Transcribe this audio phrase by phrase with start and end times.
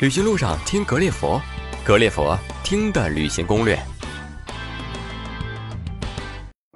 [0.00, 1.38] 旅行路上听格列佛，
[1.84, 3.78] 格列佛听的旅行攻略。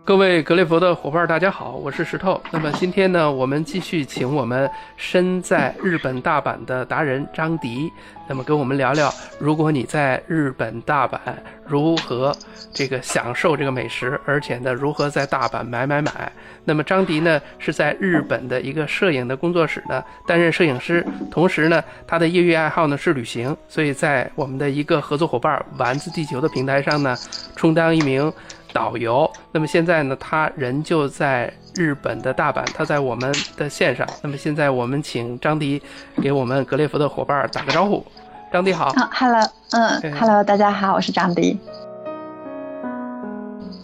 [0.06, 2.38] 各位格列佛的伙伴，大家好，我是石头。
[2.50, 7.90] 那么今天呢，我们继续请我们身在日本大阪的达人张迪，
[8.28, 11.18] 那么跟我们聊聊，如果你在日本大阪
[11.66, 12.36] 如何
[12.70, 16.30] 这个享受这个美食，而且呢，如何在大阪买买买。
[16.66, 27.16] 那么张迪呢，是在日本的一个摄影的工作室呢担任摄影师，同时呢，他的业余爱好呢是旅行，所以在我们的一个合作伙伴丸子地球的平台上呢，
[27.56, 28.30] 充当一名。
[28.74, 34.06] 导游，那么现在呢，他人就在日本的大阪，他在我们的线上。
[34.20, 35.80] 那么现在我们请张迪
[36.20, 38.04] 给我们格列佛的伙伴打个招呼。
[38.52, 38.92] 张迪好。
[38.96, 41.58] 嗯，Hello，嗯，Hello，大家好，我是张迪。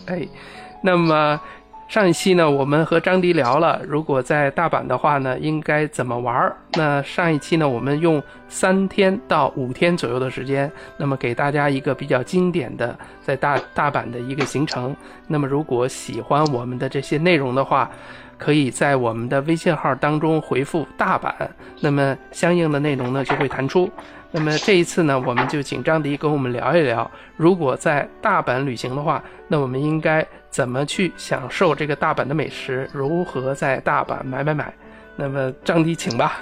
[0.07, 0.27] 哎，
[0.83, 1.41] 那么。
[1.91, 6.57] 上一期呢，我们和张迪聊了，如果在大阪的话呢，应该怎么玩儿？
[6.75, 14.95] 那上一期呢，我们用三天到五天左右的时间，那么给大家一个比较经典的在大大阪的一个行程。
[15.27, 17.91] 那么如果喜欢我们的这些内容的话，
[18.41, 21.33] 可以在我们的微信号当中回复“大阪”，
[21.81, 23.89] 那么相应的内容呢就会弹出。
[24.33, 30.27] 那么这一次呢，我们就请张迪跟我们聊一聊，如果在大阪旅行的话，那我们应该。
[30.51, 32.91] 怎么去享受这个大阪的美食？
[32.93, 34.75] 如何在大阪买买买？
[35.15, 36.41] 那么张迪，请吧。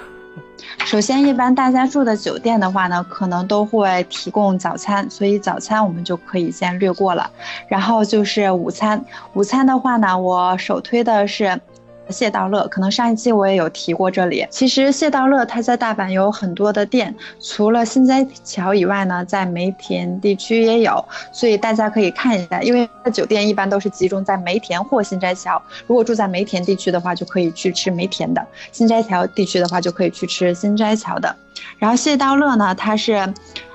[0.83, 7.29] 首先，一般大家住的酒店的话呢，可能都会提供早餐，所以早餐我们就可以先略过了。
[7.67, 11.61] 然后就是午餐，午餐的话呢，我首推的是。
[12.09, 14.45] 谢道乐，可能上一期我也有提过这里。
[14.49, 22.61] 其实谢道乐他在大阪有很多的店，除了新斋桥以外呢，在梅田地区也有，所以大家可以看一下。
[22.61, 31.35] 因为酒店一般都是集中在梅田或新斋桥，如果住在梅田地区的话，就可以去吃梅田的；新斋桥地区的话，就可以去吃新斋桥的。
[31.77, 33.33] 然后谢道乐呢，它是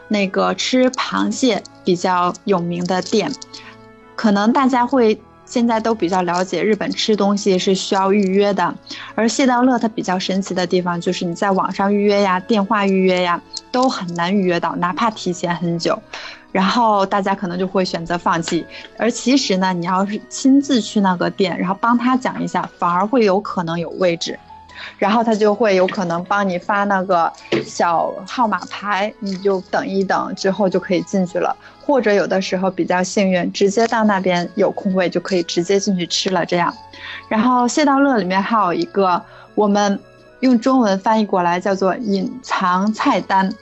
[0.09, 3.33] 那个吃螃蟹比较有名的店，
[4.17, 5.21] 可能大家会。
[5.55, 8.75] 现在都比较了解日本吃东西是需要预约的，
[9.15, 15.97] 而谢道乐它比较神奇的地方就是你在网上预约呀、电话预约呀都很难预约到，哪怕提前很久，
[16.51, 18.67] 然后大家可能就会选择放弃。
[18.99, 24.37] 而其实呢，你要是亲自去那个店，然后帮他讲一下，反而会有可能有位置。
[24.99, 27.33] 然后他就会有可能帮你发那个
[27.65, 31.57] 小号码牌，你就等一等，之后就可以进去了。
[31.85, 36.47] 或者有的时候比较幸运，直接到那边有空位就可以直接进去吃了。
[36.47, 36.73] 这样，
[37.29, 39.23] 然后谢道乐里面还有一个
[39.55, 39.99] 我们
[40.41, 43.53] 用中文翻译过来叫做隐藏菜单，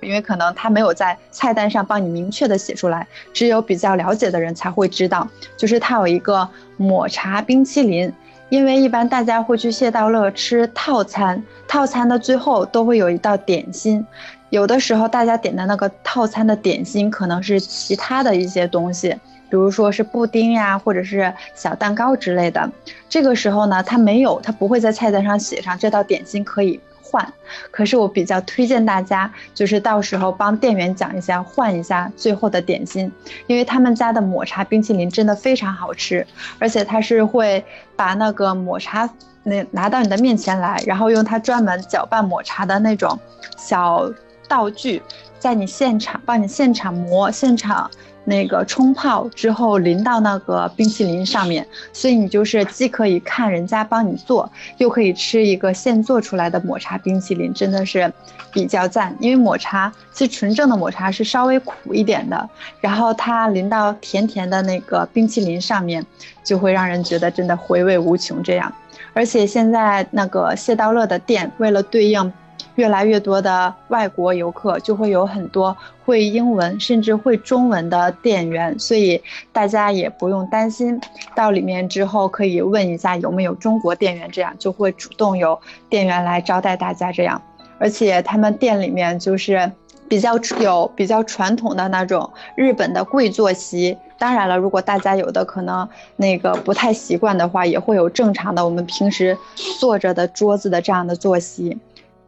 [0.00, 5.26] 因为可能他没有在菜单上帮你明确的写出来，只有比较了解的人才会知道，
[5.56, 8.12] 就是他有一个抹茶冰淇淋。
[8.48, 14.06] 因为一般大家会去谢道乐吃套餐，套餐的最后都会有一道点心，
[14.52, 19.08] 有的时候大家点的那个套餐的点心可能是其他的一些东西，
[19.48, 22.70] 比如说是布丁呀，或者是小蛋糕之类的。
[23.08, 26.78] 这个时候呢，他没有，他不会在菜单上写上这道点心可以。
[27.00, 27.32] 换，
[27.70, 33.10] 可是我比较推荐大家，就是到时候帮店员讲一下，换一下最后的点心，
[33.46, 36.26] 因为他们家的抹茶冰淇淋真的非常好吃，
[36.58, 37.64] 而且他是会
[37.96, 39.08] 把那个抹茶
[39.44, 43.18] 那拿到你的面前来，然后用他专门搅拌抹茶的那种
[43.58, 44.10] 小
[44.52, 45.00] 道具，
[45.38, 47.90] 在你现场帮你现场磨，现场。
[48.24, 54.48] 那个冲泡之后淋到那个冰淇淋上面，所以你就是既可以看人家帮你做，
[54.78, 58.12] 又可以吃一个现做出来的抹茶冰淇淋，真的是
[58.52, 59.12] 比较赞。
[59.18, 62.48] 因为抹茶其实纯正的抹茶是稍微苦一点的，
[62.80, 66.06] 然后它淋到甜甜的那个冰淇淋上面，
[66.44, 68.40] 就会让人觉得真的回味无穷。
[68.40, 68.72] 这样，
[69.14, 72.32] 而且现在那个谢道乐的店为了对应。
[72.76, 79.22] 越来越多的外国游客就会有很多会英文甚至会中文的店员，所以
[79.52, 81.00] 大家也不用担心。
[81.34, 87.12] 到里面之后可以问一下有没有中国店员，这样就会主动有店员来招待大家。
[87.12, 87.40] 这样，
[87.78, 89.70] 而且他们店里面就是
[90.08, 93.96] 比较有比较传统的那种日本的跪坐席。
[94.18, 99.36] 当然了，如果大家有的可能那个不太习惯的话，也会有正常的我们平时
[99.80, 101.76] 坐着的桌子的这样的坐席。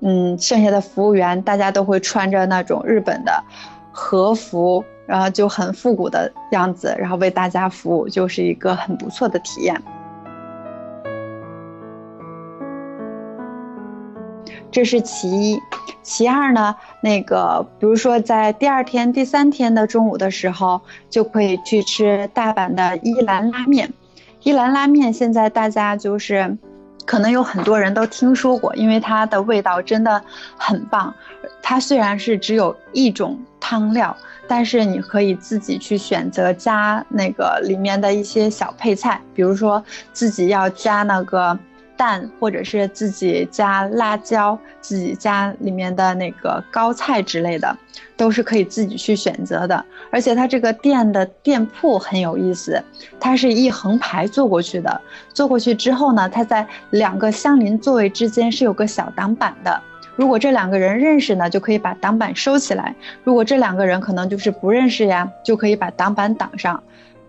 [0.07, 3.43] 嗯，剩下的服务员大家都会穿着那种日本的
[3.91, 9.83] 和服，然后就很复古的样子，然后为大家服务，就是一个很不错的体验。
[14.71, 15.59] 这是其一，
[16.03, 23.91] 其二呢，那个比如说在第二天、第三天的中午的时候，就可以去吃大阪的伊兰拉面。
[24.43, 26.59] 伊兰拉面现在大家就是。
[27.05, 30.23] 可能有很多人都听说过，因为它的味道真的
[30.57, 31.15] 很棒。
[31.63, 34.17] 它虽然是只有一种汤料，
[34.47, 41.59] 但是你可以自己去选择加那个里面的一些小配菜，比如说自己要加那个。
[41.97, 47.77] 蛋，或者是自己加辣椒，自己加里面的那个高菜之类的，
[48.17, 49.85] 都是可以自己去选择的。
[50.11, 52.83] 而且它这个店的店铺很有意思，
[53.19, 55.01] 它是一横排坐过去的。
[55.33, 59.81] 坐过去之后呢，它在两个相邻座位之间是有个小挡板的。
[60.17, 62.95] 如果这两个人认识呢，就可以把挡板收起来；
[63.25, 66.81] 如果这两个人可能就是不认识呀，就可以把挡板挡上。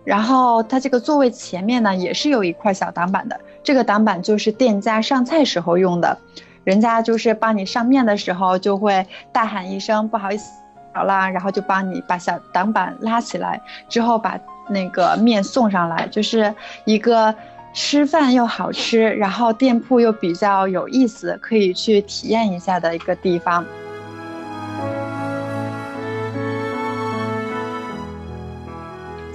[0.04, 3.40] 然后它这个座位前面呢，也是有一块小挡板的。
[3.66, 6.18] 这个挡板就是店家上菜时候用的，
[6.64, 10.52] 人家就是帮你上面的时候，就会大喊一声“不好意思，
[10.94, 13.60] 好啦”，然后就帮你把小挡板拉起来，
[13.90, 14.40] 之后把
[14.70, 16.54] 那个面送上来，就是
[16.86, 17.34] 一个
[17.74, 23.66] 吃饭又好吃，然后店铺又比较有意思，可以去体验一下的一个地方。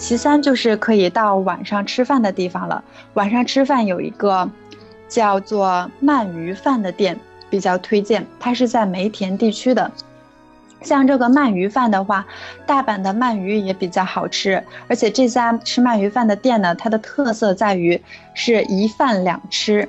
[0.01, 2.83] 其三就是可以到晚上吃饭的地方了。
[3.15, 4.51] 晚上吃饭有一个
[5.09, 7.21] 叫做鳗鱼饭的店，
[7.51, 8.27] 比较推荐。
[8.41, 9.93] 它是在梅田地区的。
[10.81, 12.27] 像这个鳗鱼饭的话，
[12.67, 14.65] 大阪的鳗鱼也比较好吃。
[14.89, 18.03] 而且这家吃鳗鱼饭的店呢，它的特色在于
[18.33, 19.87] 是一饭两吃。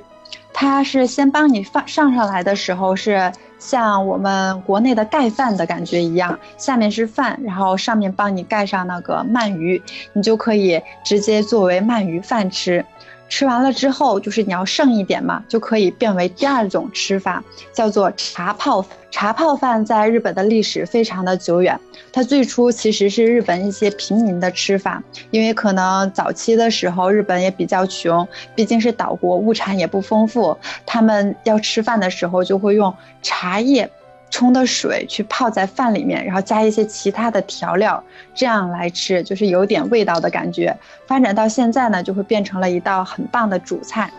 [0.52, 3.32] 它是先帮你放上上来的时候是。
[3.64, 9.80] 像我们国内的盖饭的感觉一样，下面是饭，然后上面帮你盖上那个鳗鱼，
[10.14, 12.84] 你就可以直接作为鳗鱼饭吃。
[13.32, 17.42] 吃完了之后，就是你要剩一点嘛，就可以变为第二种吃法，
[17.72, 19.82] 叫做茶泡茶泡饭。
[19.86, 21.80] 在日本的历史非常的久远，
[22.12, 30.54] 它最初其实是日本一些平民的吃法，因为可能早期的时候日本也比较穷，毕竟是岛国，物产也不丰富，
[30.84, 33.90] 他们要吃饭的时候就会用茶叶。
[34.32, 38.02] 冲的水去泡在饭里面，然后加一些其他的调料，
[38.34, 40.76] 这样来吃就是有点味道的感觉。
[41.06, 44.10] 发展到现在呢，就会变成了一道很棒的主菜，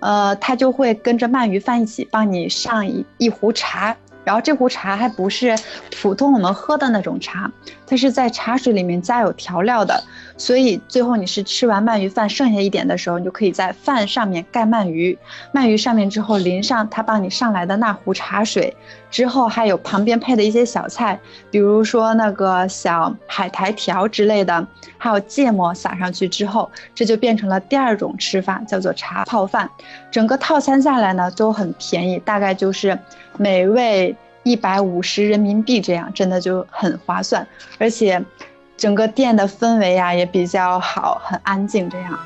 [0.00, 3.96] 呃，它就会跟着鳗鱼饭一起帮你上一一壶茶。
[4.24, 5.56] 然后这壶茶还不是
[6.00, 7.50] 普通我们喝的那种茶，
[7.86, 10.00] 它是在茶水里面加有调料的，
[10.36, 15.18] 所以最后你是吃完鳗鱼饭剩下一点的时候，你就可以在饭上面盖鳗鱼，
[15.52, 18.74] 鳗鱼上面之后淋上他帮你上来的那壶茶水，
[19.10, 21.18] 之后还有旁边配的一些小菜，
[21.50, 24.66] 比如说那个小海苔条之类的，
[24.98, 29.70] 还有芥末撒上去之后，这就变成了第二种吃法，叫做茶泡饭。
[30.10, 32.98] 整个套餐下来呢都很便宜，大概就是。
[33.38, 37.46] 每位一百五十人民币，这样真的就很划算，
[37.78, 38.22] 而且
[38.82, 41.88] 整个店的氛围呀也比较好，很安静。
[41.88, 42.18] 这样，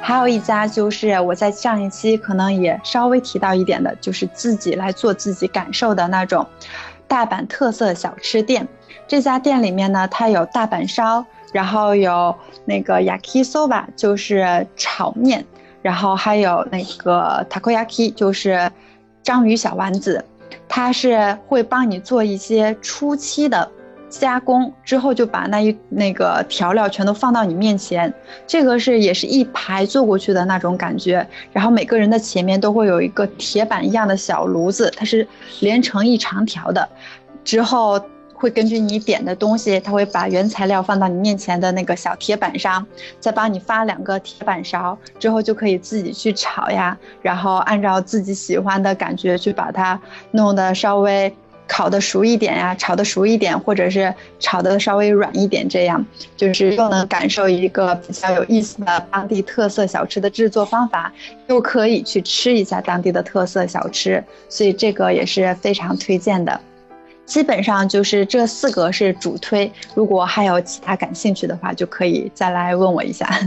[0.00, 6.46] 还有一家就是我在上一期可能也稍微提到一点的，就是自己来做自己感受的那种
[7.06, 8.66] 大阪特色小吃店。
[9.06, 11.22] 这家店里面呢，它有大阪烧，
[11.52, 12.34] 然后有
[12.64, 15.44] 那个 yakisoba，就是炒面。
[15.82, 18.72] 然后还有那个 takoyaki，就是
[19.22, 20.24] 章鱼小丸子，
[20.68, 23.70] 它是会帮你做一些初期的
[24.08, 28.12] 加工，之后就把那一那个调料全都放到你面前。
[28.46, 31.26] 这个是也是一排坐过去的那种感觉。
[31.52, 35.26] 然后每个人的前面都会有一个铁板一样的小炉子，它是
[35.60, 36.88] 连成一长条的，
[37.44, 38.00] 之后。
[38.38, 42.86] 会根据你点的东西，他会把原材料放到你面前的那个小铁板上，
[43.18, 51.34] 再帮你发两个铁板勺，之后就可以自己去炒呀，然后按照自己喜欢的感觉去把它弄得稍微
[51.66, 61.12] 烤的熟一点呀，炒的熟一点，或者是炒的稍微软一点，这样就是又能感受一个比较有意思的当地特色小吃的制作方法，
[61.48, 66.60] 又可以去吃一下当地的特色小吃，所以这个也是非常推荐的。
[67.28, 73.28] 基本上就是这四个是主推，如果还有其他感兴趣的话，就可以再来问我一下。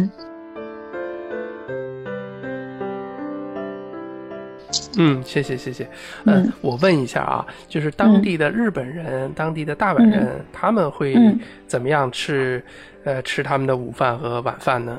[4.97, 5.89] 嗯，谢谢谢谢。
[6.25, 11.15] 嗯，我问一下啊，就是当地的日本人、当地的大阪人，他们会
[11.67, 12.63] 怎么样吃？
[13.03, 14.95] 呃，吃他们的午饭和晚饭呢？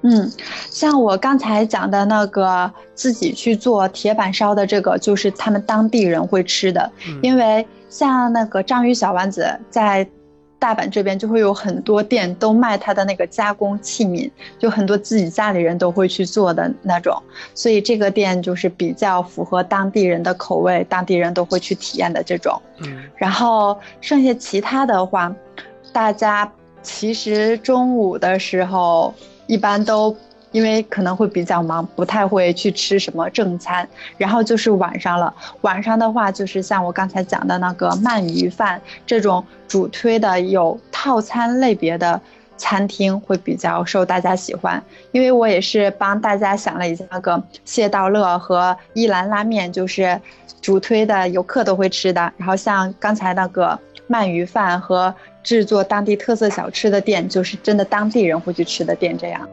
[0.00, 0.28] 嗯，
[0.68, 6.90] 像我刚才讲的那个自己去做铁板烧的这个，就是他们当地人会吃的，
[7.22, 10.08] 因为像那个章鱼小丸子，在
[10.58, 17.22] 大阪这边就会有很多店都卖它的那个加工器皿，就很多自己家里人都会去做的那种，
[17.54, 22.58] 所以这个店就是比较符合当地人的口味，当地人都会去体验的这种。
[22.78, 25.30] 嗯，然后剩下其他的话，
[25.92, 29.12] 大家其实中午的时候。
[29.48, 30.16] 一般都
[30.52, 33.86] 因为可能会比较忙，不太会去吃什么正餐。
[34.16, 42.20] 然后就是晚上了，晚上的话就是像我刚才讲的那个鳗鱼饭这种主推的有套餐类别的
[42.56, 44.80] 餐厅会比较受大家喜欢。
[45.10, 50.20] 因为我也是帮大家想了一下，那个谢道乐和一兰拉面就是
[50.60, 52.32] 主推的游客都会吃的。
[52.36, 53.78] 然后像刚才那个
[54.08, 59.48] 鳗鱼饭和制作当地特色小吃的店，就是真的当地人会去吃的店这样。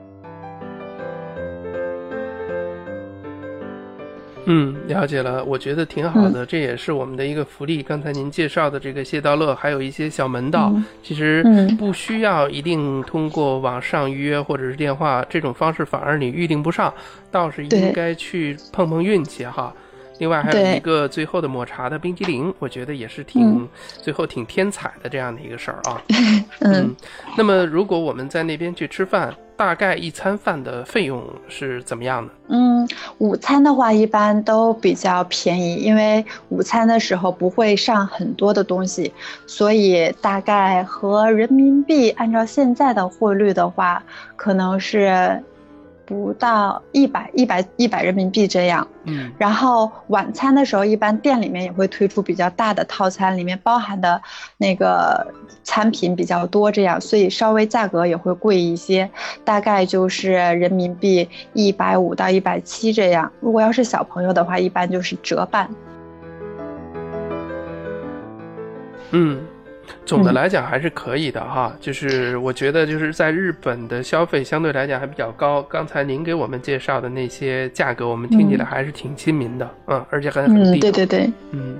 [4.51, 7.83] 嗯，了解了，我觉得挺好的，这也是我们的一个福利。
[7.83, 11.43] 刚才您介绍的这个谢道乐，还有一些小门道，其实
[11.77, 16.91] 不需要一定通过网上预约或者是电话这种方式，反而你预定不上，
[17.29, 19.71] 倒是应该去碰碰运气哈。
[20.19, 23.67] 另外还有一个最后的抹茶的冰激凌，我觉得也是挺
[24.01, 26.01] 最后挺天彩的这样的一个事儿啊。
[26.61, 26.95] 嗯，
[27.35, 32.33] 那么如果我们在那边去吃饭，大概一餐饭的费用是怎么样的？
[32.49, 39.13] 嗯，午餐的话一般都比较便宜，因为午餐的时候不会上很多的东西，
[39.47, 44.03] 所以大概和人民币按照现在的汇率的话，
[44.35, 45.41] 可能是。
[46.09, 54.19] 不到一百一百一百人民币这样，嗯，然后晚餐的时候，一般店里面也会推出比较大的套餐，里面包含的
[54.57, 55.31] 那个
[55.63, 59.07] 餐品比较多，这样，所以稍微价格也会贵一些，
[59.45, 63.31] 大概就是人民币一百五到一百七这样。
[63.39, 65.69] 如果要是小朋友的话，一般就是折半。
[69.11, 69.39] 嗯。
[70.05, 75.61] 总的来讲还是可以的哈，就是我觉得就是在日本的消费相对来讲还比较高。
[75.63, 80.79] 刚才您给我们介绍的那些价格，我们听起来还是挺亲民的，嗯，而且还很低。
[80.79, 81.79] 对对对，嗯。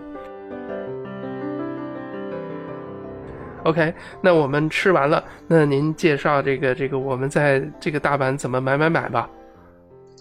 [3.63, 9.29] OK，那我们吃完了，那您介绍这个这个我们在这个大阪怎么买买买吧。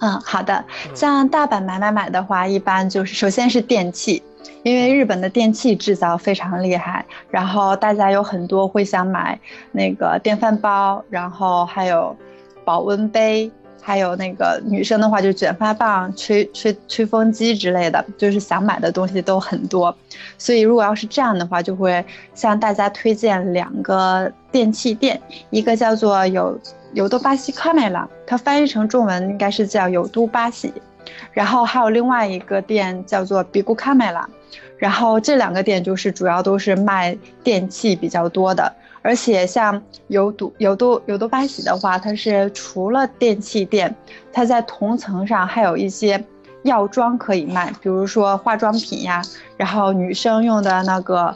[0.01, 0.65] 嗯，好的。
[0.93, 4.23] 像大阪买买买的话，一般就是首先是电器。
[4.63, 9.39] 因为日本的电器制造非常厉害，然后大家有很多会想买
[9.73, 12.17] 那个电饭煲，然后还有
[12.65, 13.51] 保温杯，
[13.81, 19.97] 还有那个女生的话就卷发棒、吹吹吹风机之类的，就是想买的东西都很多。
[20.37, 26.59] 所以如果要是这样的话，就会向大家推荐两个电器店，一个叫做有
[26.93, 30.73] 有都巴西卡梅拉，它翻译成中文应该是叫有都巴西。
[31.33, 34.29] 然后还有另外一个店叫做比古卡梅拉，
[34.79, 43.95] 然后这两个店就是主要都是卖电器比较多的，而且像有都有都有都巴喜的话，它是除了电器店，
[44.33, 46.25] 它在同层上还有一些
[46.63, 49.21] 药妆可以卖，比如说化妆品呀，
[49.57, 51.35] 然后女生用的那个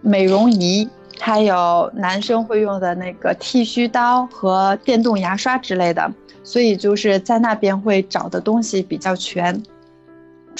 [0.00, 0.88] 美容仪，
[1.20, 6.10] 还有男生会用的那个剃须刀和电动牙刷之类的。
[6.42, 9.62] 所以就是在那边会找的东西比较全，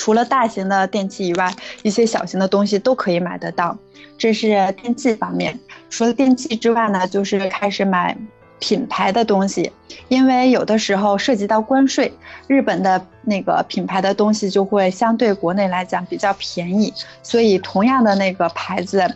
[0.01, 3.77] 除了大型的电器以外，一些小型的东西都可以买得到。
[4.17, 4.49] 这是
[4.81, 5.61] 电器方面。
[5.91, 8.17] 除了电器之外呢，就是开始买
[8.59, 9.71] 品牌的东西，
[10.09, 12.11] 因为有的时候涉及到关税，
[12.47, 19.07] 日本的那个品牌的东西就会相对国内来讲比较便宜，所以同样的那个牌子。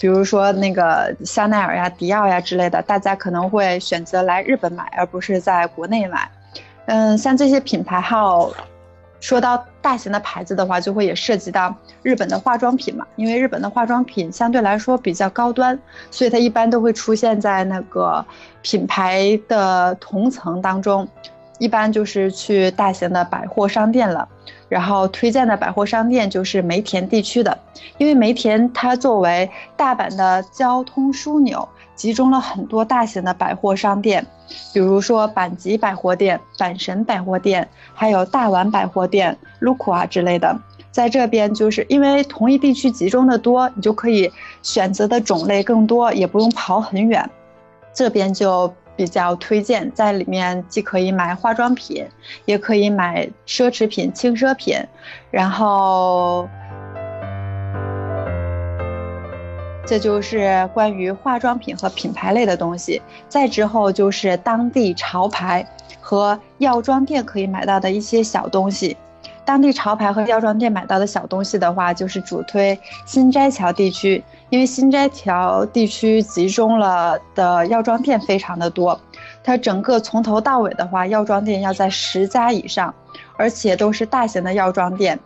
[0.00, 6.28] 比如说那个香奈儿呀、迪奥呀之类的，大家可能会选择来日本买，而不是在国内买。
[6.86, 8.50] 嗯，像这些品牌号，
[9.20, 13.06] 说到大型的牌子的话，就会也涉及到日本的化妆品嘛。
[13.16, 15.78] 因为日本的化妆品相对来说比较高端，
[16.10, 18.24] 所以它一般都会出现在那个
[18.62, 21.06] 品牌的同层当中。
[21.58, 24.28] 一般就是去大型的百货商店了，
[24.68, 27.56] 然后推荐的百货商店就是梅田地区的，
[27.96, 34.26] 因为梅田它作为大阪的交通枢纽，集中了很多大型的百货商店，
[34.72, 40.58] 比如说阪急百货店、阪神百货店，还有大丸百货店、路库啊之类的，
[40.90, 44.32] 在这边就是因为同一地区集中的多，你就可以
[44.62, 47.30] 选择的种类更多，也不用跑很远，
[47.92, 48.72] 这边就。
[48.96, 52.06] 比较推荐，在里面既可以买化妆品，
[52.44, 54.78] 也可以买奢侈品、轻奢品。
[55.32, 56.48] 然后，
[59.86, 63.00] 这就是关于化妆品和品牌类的东西。
[63.28, 65.66] 再之后就是当地潮牌
[66.00, 68.96] 和药妆店可以买到的一些小东西。
[69.44, 78.98] 当地潮牌和药妆店买到的小东西的话，就是主推新斋桥地区，因为新斋桥地区集中了的药妆店非常的多，
[79.42, 82.94] 它整个从头到尾的话，药妆店要在十家以上，
[83.36, 85.20] 而且都是大型的药妆店。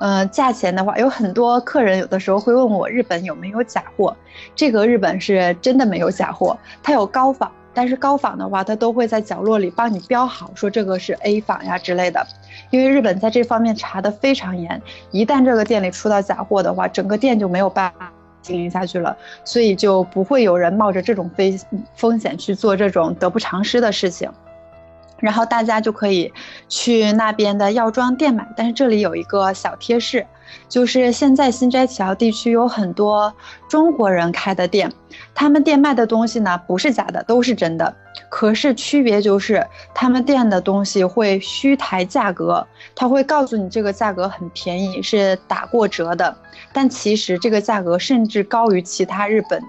[0.00, 4.16] 嗯，价钱的话，有很多客人有的时候会问我日本有没有假货，
[4.54, 7.50] 这个日本是真的没有假货，它有高仿。
[7.76, 12.24] 但是高仿的话，它都会在角落里帮你标好，说这个是 A 仿呀之类的。
[12.70, 21.58] 因为日本在这方面查的非常严，一旦这个店里出到假货的话，整个店就没有办法经营下去了，所以就不会有人冒着这种非
[21.96, 24.30] 风险去做这种得不偿失的事情。
[25.24, 26.30] 然后大家就可以
[26.68, 30.26] 去那边的药妆店买，但是这里有一个小贴士，
[30.68, 33.32] 就是现在新斋桥地区有很多
[33.66, 34.92] 中国人开的店，
[35.34, 37.96] 他们店卖的东西呢不是假的，都是真的。
[38.28, 46.36] 可是区别就是他们店的东西会虚抬价格，他会告诉你这个价格很便宜，是打过折的，
[46.70, 49.62] 但其实这个价格甚至高于其他日本。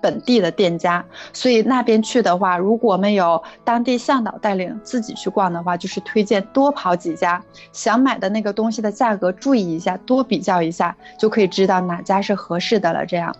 [0.00, 7.42] 本地的店家，所以那边去的话，如果没有当地向导带领，自己去逛的话，就是推荐多跑几家，
[7.72, 13.04] 想买的那个东西的价格注意一下，多比较一下，就可以知道哪家是合适的了。
[13.04, 13.34] 这样，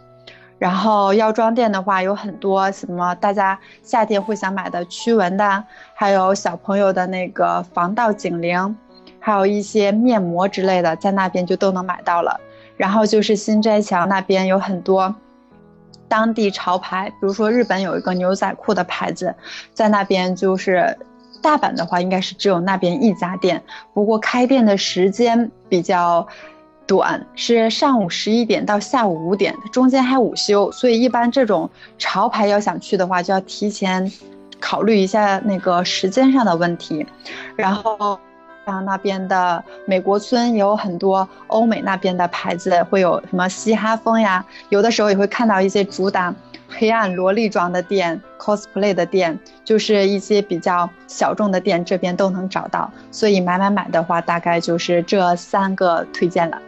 [0.58, 5.64] 然后药妆店的话，有很多什么大家夏天会想买的驱蚊的，
[5.94, 8.76] 还有小朋友的那个防盗警铃，
[9.18, 12.38] 还有一些面膜之类的，在那边就都能买到了。
[12.76, 15.14] 然后就是新斋桥那边有很多。
[16.10, 19.34] 当地潮牌，比如说日本有一个牛仔裤的牌子，
[19.72, 20.98] 在那边就是
[21.40, 23.62] 大阪的话，应该是只有那边一家店。
[23.94, 26.26] 不过开店的时间比较
[26.86, 34.12] 短，是上午十一点到下午五点，中间还午休，所以一般这种潮牌要想去的话，就要提前
[34.58, 37.06] 考虑一下那个时间上的问题，
[37.56, 38.18] 然后。
[38.66, 44.44] 像那边的美国村也有很多欧美那边的牌子，会有什么嘻哈风呀？
[44.68, 46.34] 有的时候也会看到一些主打
[46.68, 52.90] 黑暗萝莉装的店、cosplay 的店，就是一些比较小众的店，这边都能找到。
[53.10, 56.60] 所以买买买的话，大概就是这三个推荐了。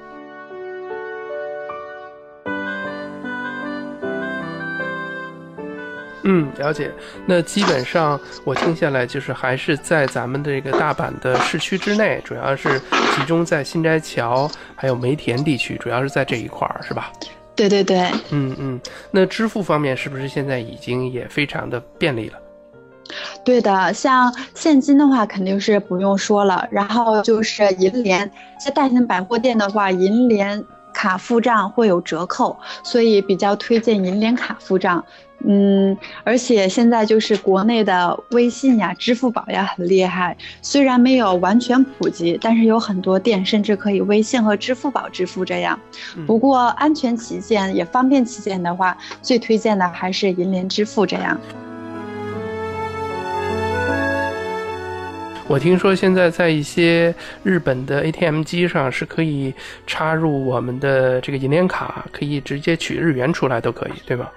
[6.25, 6.91] 嗯，了解。
[7.27, 17.13] 那基本上我听下来，就是还是在咱们这个大阪的市区之内，主要是集中在新斋桥还有梅田地区，主要是在这一块儿，是吧？
[17.55, 18.11] 对对对。
[18.31, 18.81] 嗯嗯。
[19.11, 22.39] 那支付方面是不是现在已经也非常的便利了？
[23.45, 28.31] 对的，像现金的话肯定是不用说了，然后就是银联，
[28.65, 30.65] 在大型百货店的话，银联
[31.03, 35.05] 卡付账会有折扣，所以比较推荐银联卡付账。
[35.45, 45.77] 嗯，而且现在就是国内的微信呀、支付宝呀很厉害，虽然没有完全普及，但是有很多店甚至可以微信和支付宝支付这样。
[46.25, 51.37] 不过安全起见也方便起见的话，最推荐的还是银联支付这样。
[55.49, 59.53] 我听说现在在一些日本的 ATM 机上是可以
[59.87, 64.33] 插入我们的这个银联卡，可以直接取日元出来都可以，对吧？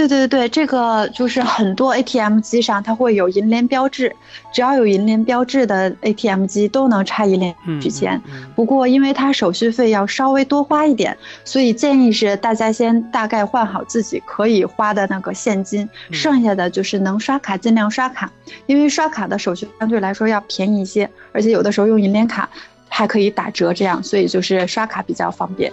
[0.00, 4.16] 对对对对，这个就是很多 ATM 机上它会有银联标志，
[4.50, 8.18] 只要有银联标志的 ATM 机都能插银联取钱。
[8.56, 18.32] 不过因为它手续费要稍微多花一点，所以建议是大家先大概换好自己可以花的那个现金，剩下的就是能刷卡尽量刷卡，
[18.64, 22.48] 因为刷卡的手续相对来说要便宜一些，而且有的时候用银联卡
[22.88, 25.70] 还可以打折，这样所以就是刷卡比较方便。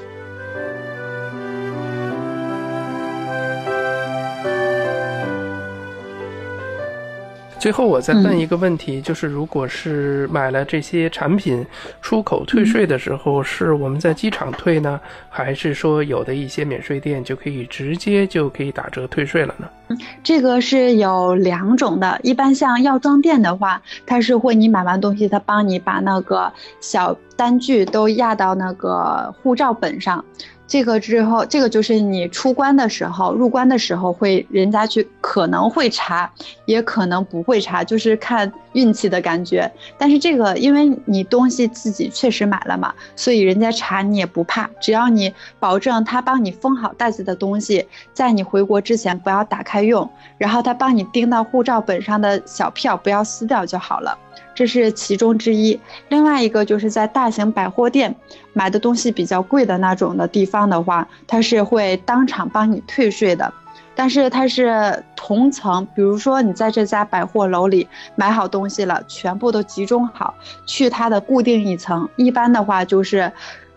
[7.67, 11.65] 最后我再问一个问题，就是如果是买了这些产品，
[12.01, 14.97] 出口退税的时候，是我们在机场退呢，
[15.29, 19.67] 还是说有的一些免税店就可以直接就可以打折退税了呢？
[19.89, 26.49] 嗯，这个是有两种的，一般像药妆店的话，它是会你买完东西，它帮你把那个
[26.79, 30.23] 小单据都压到那个护照本上。
[30.67, 36.29] 这个之后，这个就是你出关的时候，入关的时候会人家去可能会查，
[36.65, 39.71] 也可能不会查，就是看运气的感觉。
[39.97, 54.17] 但是这个因为你东西自己确实买了嘛，所以人家查你也不怕，只要你保证他帮你封好袋子的东西，在你回国之前不要打开用，然后他帮你钉到护照本上的小票不要撕掉就好了。
[54.57, 58.15] 这是其中之一，另外一个就是在大型百货店
[58.53, 63.53] 买的东西比较贵的那种的地方的话，它是会当场帮你退税的，
[63.93, 70.33] 但是它是同层，比如说你在这家百货楼里买好东西了，全部都集中好，
[70.65, 73.31] 去它的固定一层，一般的话就是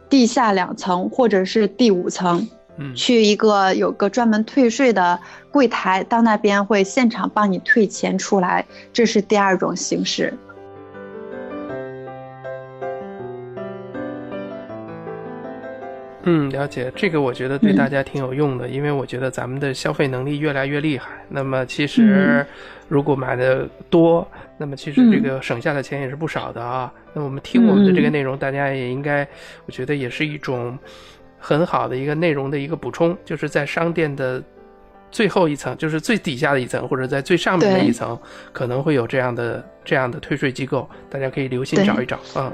[0.09, 2.49] 地下两层或者是第五层，
[2.97, 5.21] 去一个有个专门退税的
[5.53, 8.65] 柜台，到那边会现场帮你退钱出来，
[8.95, 10.33] 这是第二种形式。
[16.33, 21.11] 嗯，了解这个，我觉得对大家挺有用的，因为我觉得咱们的消费能力越来越厉害。
[21.29, 22.47] 那么其实
[22.87, 26.93] 如果买的多，那么其实这个省下的钱也是不少的啊。
[27.13, 29.27] 那我们听我们的这个内容，大家也应该，
[29.67, 30.79] 我觉得也是一种
[31.37, 34.41] 很好的一个内容的一个补充，就是在商店的
[35.11, 38.17] 最后一层，就是最底下的一层，或者在最上面的一层，
[38.53, 42.53] 可能会有这样的这样的退税机构，大家可以留心找一找啊。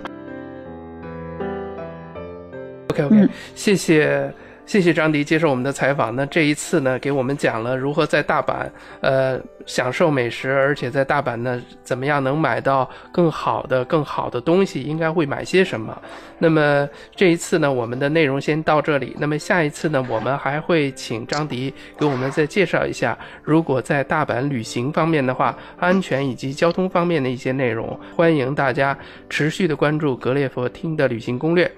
[3.04, 4.32] OK OK，谢谢
[4.64, 6.14] 谢谢张迪接受我们的采访。
[6.16, 8.68] 那这一次呢，给我们讲了如何在大阪
[9.00, 15.96] 呃享受美食，而且在大阪呢怎么样能买到更好的更好的东西，应该会买些什么。
[16.38, 19.14] 那么这一次呢，我们的内容先到这里。
[19.20, 27.98] 那么下一次呢，我们还会请张迪给我们再介绍一下，如果在大阪旅行方面的话，安全以及交通方面的一些内容。
[28.16, 28.98] 欢迎大家
[29.30, 31.70] 持续的关注格列佛听的旅行攻略。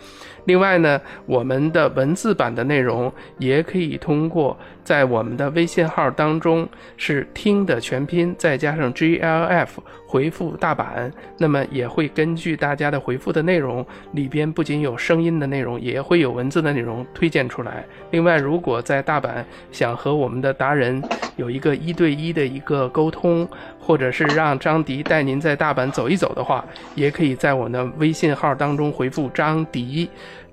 [0.49, 4.57] 另外呢，我们的文字版的内容也可以通过
[4.89, 17.85] 在我们的微信号当中是听的全拼再加上 G L F 回复大阪，那么也会根据大家的回复的内容里边不仅有声音的内容，也会有文字的内容推荐出来。
[18.13, 21.03] 另外，如果在大阪想和我们的达人
[21.37, 23.47] 有一个一对一的一个沟通，
[23.79, 30.09] 或者是让张迪带您在大阪走一走的话，也可以在我们的微信号当中回复张迪。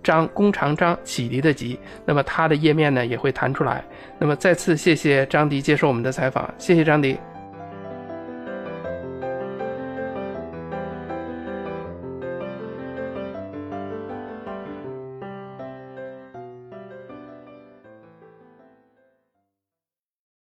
[0.06, 3.84] 张弓长张启迪的吉，那么它的页面呢也会弹出来。
[4.20, 7.18] 那么再次谢谢张迪接受我们的采访，谢谢张迪。